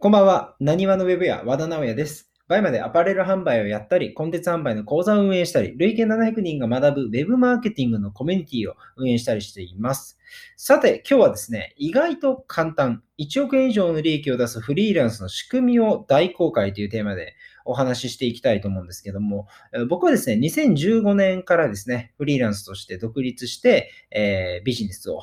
[0.00, 0.54] こんばんは。
[0.60, 2.30] なにわのウェブ屋和田直也です。
[2.46, 10.16] BUYMA でアパレル販売をやったり、コンテンツ販売の講座を運営したり、累計700人が学ぶウェブマーケティングのコミュニティを運営したりしています。
[10.56, 17.34] さて、今日はですね、意外と簡単、1億円以上の利益を出すフリーランスの仕組みを大公開というテーマで
[17.64, 19.48] お話ししていきたいと思うんですけども、
[19.88, 25.22] 僕はですね、2015年からですね、フリーランスとして独立して、えービジネスを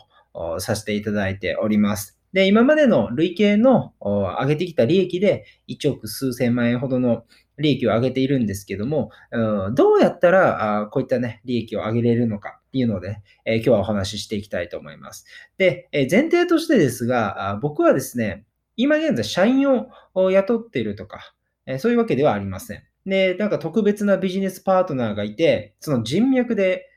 [0.59, 2.14] させていただいております。
[2.35, 7.23] で、今までの累計の上げてきた利益で1億数千万円ほどの
[7.57, 15.25] 利益を上げているんですけども、うんどうやったらこういったね、利益を上げれるのかっていうので、え今日はお話ししていきたいと思います。
[15.57, 18.43] で、え前提としてですが、僕はですね、
[18.75, 19.87] 今現在社員を
[20.29, 21.33] 雇っているとか、
[21.65, 22.83] えそういうわけではありません。
[23.05, 26.89] で、なんか特別なビジネスパートナーがいて、その人脈で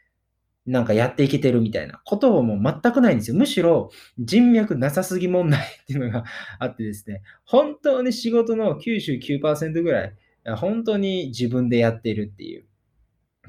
[0.68, 3.36] なんかやっていけてるみたいなことはもう全くないんですよ。
[3.36, 6.24] むしろ人脈なさすぎ問題っていうのが
[6.58, 10.14] あってですね、本当に仕事の99%ぐらい、
[10.56, 12.66] 本当に自分でやっているっていう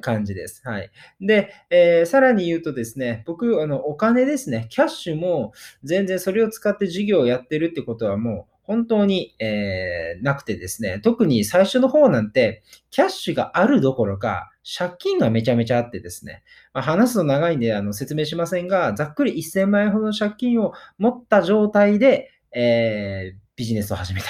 [0.02, 0.62] 感じです。
[0.64, 0.92] はい。
[1.20, 5.52] で、えーさらに言うとですね、僕、あの、お金ですね、キャッシュも
[5.84, 24.28] 全然それを使って事業をやってるってことはもう本当に、えーなくてですね、特に最初の方なんて、キャッシュがあるどころか、借金がめちゃめちゃあってですね、まあ、話すと長いんであの説明しませんが、ざっくり1000万円ほどの借金を持った状態で、えービジネスを始めた。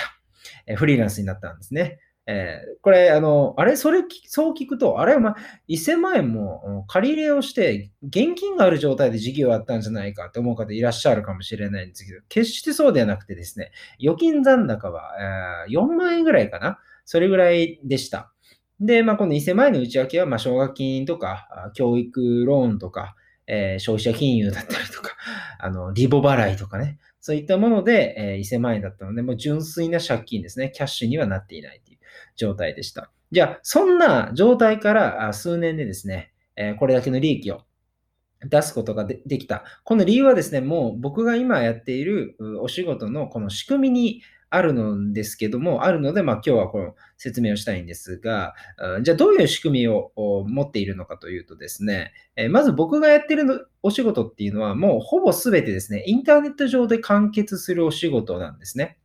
[0.68, 2.00] えーフリーランスになったんですね。
[2.32, 5.36] えーこれ、あの、あれ、それ、そう聞くと、あれ、まあ、
[5.68, 16.80] 1000万円も借り入れをして、現金がある状態で事業をやったんじゃないかと思う方いらっしゃるかもしれないんですけど、決してそうではなくてですね、預金残高は、えー4万円ぐらいかな？
[17.04, 18.32] それぐらいでした。
[18.80, 23.16] で、まあ、この1000万円の内訳は、まあ、奨学金とか、教育ローンとか、
[23.48, 25.18] えー消費者金融だったりとか、
[25.60, 30.72] あの、リボ払いとかね、そういったもので、えー1000万円だったので、もう純粋な借金ですね。
[30.74, 32.00] キャッシュにはなっていないという
[32.36, 33.12] 状態でした。
[33.32, 37.62] じゃあ、そんな状態から数年でですね、えーこれだけの利益を
[38.44, 39.64] 出すことができた。
[39.84, 48.56] この理由はですね、もう僕が今やっているお仕事のこの仕組みにあるのですけども、あるので、まあ今日はこの説明をしたいんですが、
[49.04, 50.12] じゃあどういう仕組みを
[50.48, 52.14] 持っているのかというとですね、
[52.50, 58.98] まず僕がやっているお仕事っていうのはもうほぼ全てですね、インターネット上で完結するお仕事なんですね。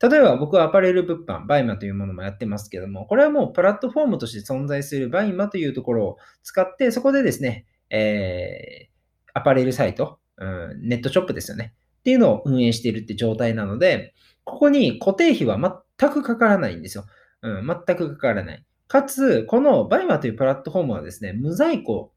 [0.00, 8.94] 例えば僕はアパレル物販、 BUYMA というものもやってますけども、これはもうプラットフォームとして存在する BUYMA というところを使って、そこでですね、えー
[9.36, 11.74] アパレルサイト、うん、ネットショップですよね。
[11.98, 17.04] っていうのを運営しているって状態なので、ここに固定費は全くかからないんですよ。
[17.42, 18.64] うん、全くかからない。
[18.86, 22.12] かつ、この BUYMA というプラットフォームはですね、無在庫、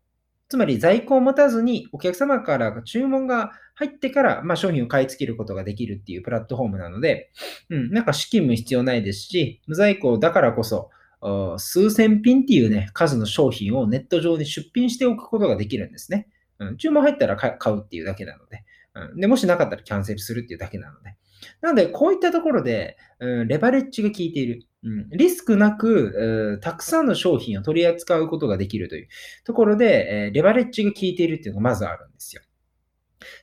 [0.50, 7.32] つまり在庫を持たずにお客様から注文が入ってから、まあ、商品を買い付けることができるっていうプラットフォームなので、
[7.70, 10.90] うん、なんか資金も必要ないですし、無在庫だからこそ、
[11.58, 16.28] 数千品っていうね、数の商品をネット上に出品しておくことができるんですね。
[16.60, 21.16] うん、注文入ったら買うっていうだけなので、うん、で、もしなかったらキャンセルするっていうだけなので。
[21.62, 24.64] なので、こういったところで、うん、レバレッジが効いている。
[24.84, 29.08] うん、リスクなく、うんたくさんの商品を取り扱うことができるという
[29.44, 32.42] ところで、えーレバレッジが効いているっていうのがまずあるんですよ。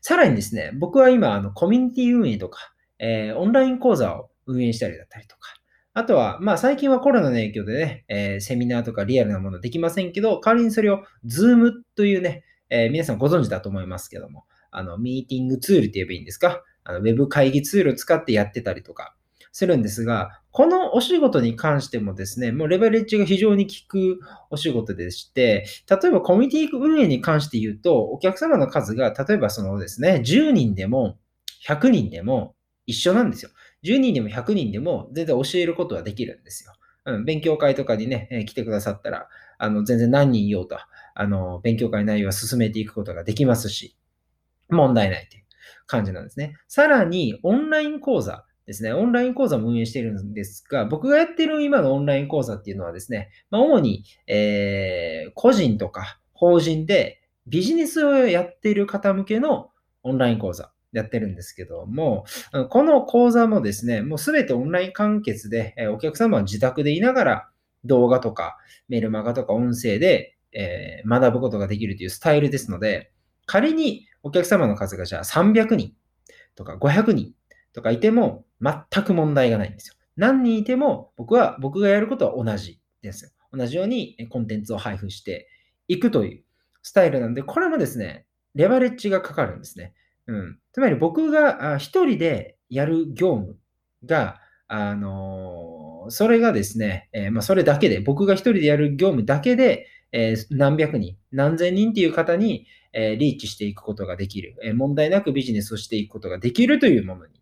[0.01, 5.51] さらにですね、僕は今、あのコミュニティ運営とか、えーオンライン講座を運営したりだったりとか、
[5.93, 16.63] あとは、まあ最近はコロナの影響でね、えーセミナーとかリアルなものできませんけど、代わりにそれを Zoom というね、え皆さんご存知だと思いますけども、あの、ミーティングツールって言えばいいんですか？
[16.85, 19.15] あの、ウェブ会議ツールを使ってやってたりとか
[19.53, 31.19] するんですが、このお仕事に関してもですね、もうレバレッジが非常に効くお仕事でして、例えばコミュニティ運営に関して言うと、お客様の数が、例えばそのですね、10人でも
[31.67, 32.55] 100人でも
[32.87, 33.51] 一緒なんですよ。
[33.83, 36.73] 10人でも100人でも全然教えることはできるんですよ。
[37.07, 39.29] うん、勉強会とかにね、えー来てくださったら、
[39.59, 40.77] あの、全然何人いようと、
[41.15, 43.97] あの、勉強会内容は進めていくことができますし、
[44.69, 45.44] 問題ないという
[45.87, 46.55] 感じなんですね。
[46.69, 48.93] さらに、オンライン講座ですね。
[48.93, 59.71] オンライン講座も運営しているんですが、僕がやっている今のオンライン講座っていうのはですね、まあ、主に、えー個人とか法人でビジネスをやっている方向けの
[60.03, 62.25] オンライン講座やってるんですけども、
[62.71, 67.49] この講座もですね、もうすべてオンライン完結で、お客様は自宅でいながら
[67.85, 68.57] 動画とか
[68.89, 73.13] メルマガとか音声で、えー学ぶことができるというスタイルですので、
[73.47, 75.93] 仮にお客様の数がじゃあ300人
[76.57, 77.33] とか500人
[77.75, 79.95] とかいても全く問題がないんですよ。
[80.17, 83.31] 何人いても僕は、僕がやることは同じですよ。
[83.53, 85.49] 同じようにコンテンツを配布して
[85.89, 86.45] いくという
[86.83, 89.93] スタイルなんで、これもですね、レバレッジがかかるんですね。
[90.27, 90.59] うん。
[90.73, 93.59] つまり僕があ一人でやる業務
[94.05, 107.33] が、あのそれがですね、えー、まあ、それだけで、僕が一人でやる業務だけで、えー、何百人、何千人っていう方に、えリーチしていくことができる、え問題なくビジネスをしていくことができるというものに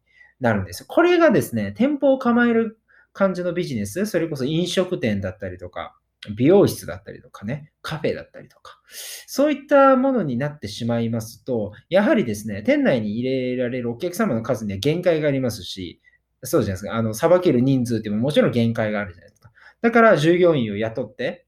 [0.40, 0.84] なるんです。
[0.87, 2.78] これがですね、店舗を構える
[3.12, 5.96] 感じのビジネス、それこそ飲食店だったりとか、
[6.37, 8.78] 美容室だったりとかね、カフェだったりとか、
[9.26, 16.00] そういったものになってしまいますと、やはりですね、店内に入れられるお客様の数には限界がありますし、
[16.44, 19.50] そうじゃないですか、あの、さばける人数ってももちろん限界があるじゃないですか。
[19.81, 21.46] だから従業員を雇って、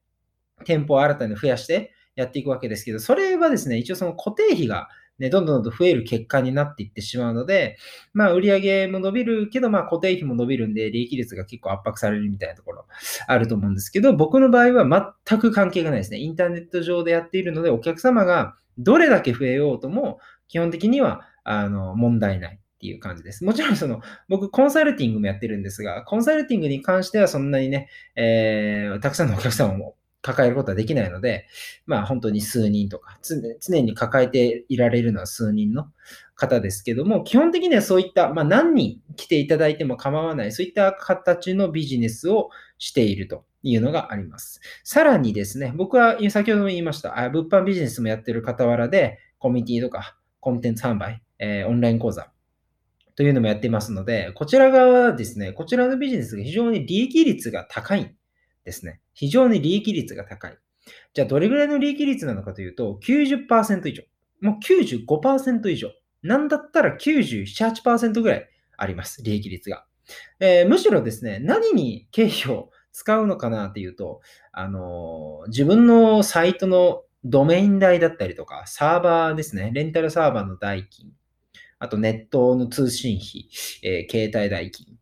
[0.65, 4.89] 店舗を新たに増やしてやっていくわけですけど、それはですね、一応その固定費が
[5.19, 7.77] ね、どんどんどん増える結果になっていってしまうので、
[8.15, 12.87] まあ、売上も伸びるけど、まあ、固定費も伸びるんで、利益率が結構圧迫されるみたいなところ
[13.29, 16.19] あると思うんですけど、僕の場合は全く関係がないですね。
[16.19, 20.19] インターネット上でやっているので、お客様がどれだけ増えようとも、
[20.49, 22.59] 基本的には、あの、問題ない。
[22.75, 23.45] っていう感じです。
[23.45, 31.47] もちろんその、僕、コンサルティングもやってるんですが、コンサルティングに関してはそんなにね、えー、たくさんのお客様も抱えることはできないので、
[31.85, 33.19] まあ本当に数人とか、
[33.61, 35.87] 常に抱えていられるのは数人の
[36.35, 42.49] 方ですけども、基本的にはそういった、まあ何人来ていただいても構わない、そういった形のビジネスを
[42.79, 44.63] しているというのがあります。
[44.83, 52.33] さらにですね、僕は先ほども言いました、あ物販ビジネスもやってる傍らで、コミュニティとかコンテンツ販売、えー、オンライン講座、
[53.15, 58.17] というのもやっていますので、こちら側はですね、こちらのビジネスが非常に利益率が高い
[58.65, 59.01] ですね。
[59.13, 60.59] 非常に利益率が高い。
[61.15, 64.03] じゃあ、どれぐらいの利益率なのかというと、90%以上。
[64.41, 65.91] もう95%以上。
[66.23, 69.23] なんだったら97、8%ぐらいあります。
[69.23, 69.87] 利益率が。
[70.41, 74.21] えー、むしろですね、何に経費を使うのかなっていうと、
[74.53, 81.13] あのー、自分のサイトのドメイン代だったりとか、サーバーですね、レンタルサーバーの代金、
[81.79, 83.49] あとネットの通信費、
[83.83, 84.99] えー、携帯代金、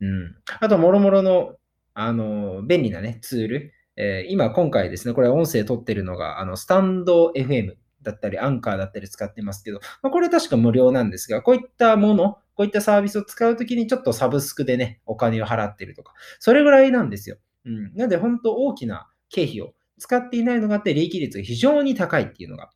[0.00, 0.36] うん。
[0.60, 1.54] あと、もろもろの
[1.94, 3.72] あの、便利なね、ツール。
[3.96, 17.36] えー、今、今回ですね、これ音声撮ってるのが、あの、スタンド FM だったり、アンカーだったり使ってますけど、まあ、これ確か無料なんですが、こういったもの、こういったサービスを使うときにちょっとサブスクでね、お金を払ってるとか、それぐらいなんですよ。
[17.64, 17.94] うん。
[17.94, 22.70] なんで、本当大きな経費を使っていないのがあって、利益率が非常に高いっていうのが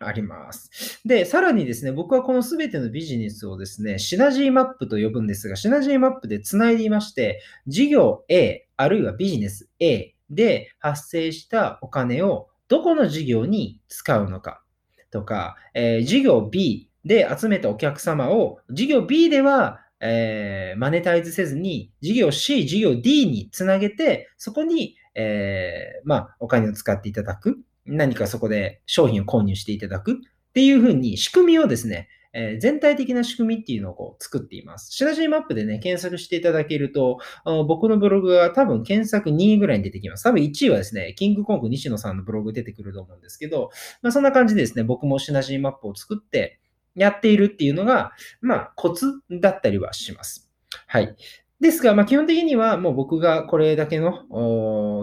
[0.00, 1.00] あります。
[1.04, 14.62] で、さらにですね、僕はこのすべてのビジネスをですね、シナジーマップと呼ぶんですが、シナジーマップで繋いでいまして、事業 A、あるいはビジネス A で発生したお金をどこの事業に使うのか
[15.10, 27.60] とか、えー、事業 B で集めたお客様を、事業 B ではえー、マネタイズせずに、事業 C、事業 D につなげて、そこに、えー、まあ、お金を使っていただく。
[27.90, 30.16] 何かそこで商品を購入していただくっ
[30.52, 34.92] ていうふうに仕組みをですね、えー、全体的な仕組みっていうのをこう作っています。
[34.92, 37.18] シナジーマップでね、検索していただけると、
[37.66, 40.24] 僕のブログが多分検索2位ぐらいに出てきます。
[40.24, 43.70] 多分1位はですね、キングコング西野さんのブログ出てくると思うんですけど、
[44.02, 46.60] まあ、そんな感じでですね、僕もシナジーマップを作って
[46.94, 50.50] やっているっていうのが、まあコツだったりはします。
[50.86, 51.16] はい。
[51.60, 54.24] ですが、まあ、基本的にはもう僕がこれだけの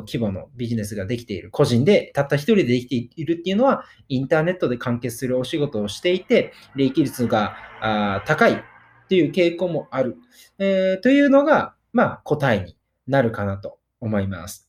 [0.07, 7.55] 規模のビジネスができている、個人でたった一人でできているっていうのは、インターネットで完結するお仕事をしていて、利益率が
[8.25, 8.57] 高いっ
[9.07, 10.17] ていう傾向もある、
[10.57, 12.75] えー、というのが、まあ、答えに
[13.07, 14.66] なるかなと思います。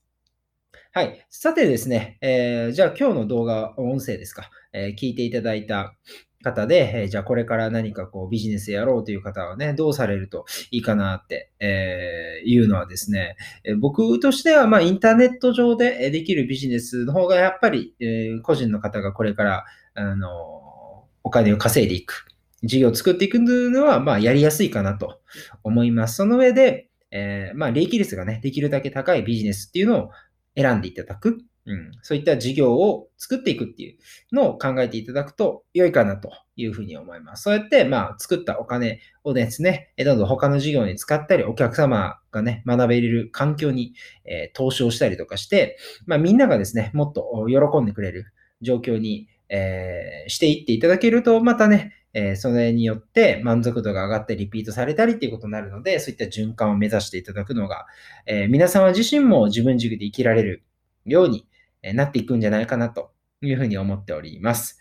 [0.90, 1.26] はい。
[1.28, 5.94] さてですね、えー、じゃあ今日の動画、音声ですか、えー、聞いていただいた
[6.42, 19.64] 方で、えー、じゃあこれから何かこうビジネスやろうという方はね、どうされるといいかなって、えー、いうのはですね、えー、僕としてはまあインターネット上でできるビジネスの方がやっぱり、えー、個人の方がこれから
[19.94, 22.26] あのお金を稼いでいく、
[22.62, 25.20] 事業を作っていくのはまあやりやすいかなと
[25.64, 26.16] 思います。
[26.16, 30.10] その上で、えー、まあ利益率がね、できるだけ高いビジネスっていうのを
[30.58, 31.38] 選んでいただく。
[31.68, 33.98] うん、そういった事業を作っていくっていう
[34.34, 37.42] のを考えていただくと良いかなというふうに思います。
[37.42, 43.92] そうやって、まあ、作ったお金をですね、どんどん他の事業に使ったり、お客様がね、学べれる環境に、
[44.24, 57.86] えー、投資をしたりとかして、まあ、みんながですね、もっと喜んでくれる状況に、えー、していっていただけると、またね、えー、それによって満足度が上がってリピートされたりっていうことになるので、そういった循環を目指していただくのが、
[58.26, 60.64] えー、皆様自身も自分軸で生きられる
[61.04, 61.46] ように、
[61.94, 64.80] なっていくんじゃないかなというふうに思っております。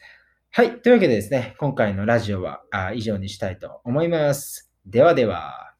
[0.50, 0.82] はい。
[0.82, 2.64] というわけでですね、今回のラジオは
[2.96, 4.72] 以上にしたいと思います。
[4.86, 5.77] ではでは。